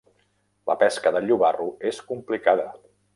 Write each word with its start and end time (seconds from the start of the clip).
La 0.69 0.75
pesca 0.83 1.11
del 1.17 1.29
llobarro 1.31 1.67
és 1.91 2.03
complicada. 2.09 2.67